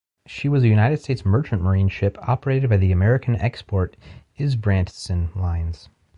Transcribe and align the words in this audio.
She 0.25 0.49
was 0.49 0.63
a 0.63 0.67
United 0.67 0.97
States 0.99 1.23
Merchant 1.23 1.61
Marine 1.61 1.87
ship 1.87 2.17
operated 2.27 2.71
by 2.71 2.77
the 2.77 2.91
American 2.91 3.35
Export-Isbrandtsen 3.35 5.35
Lines. 5.35 5.89